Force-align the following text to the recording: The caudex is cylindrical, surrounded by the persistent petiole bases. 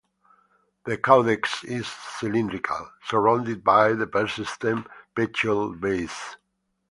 The 0.85 0.97
caudex 0.97 1.63
is 1.63 1.85
cylindrical, 1.85 2.89
surrounded 3.05 3.63
by 3.63 3.93
the 3.93 4.07
persistent 4.07 4.87
petiole 5.13 5.75
bases. 5.79 6.37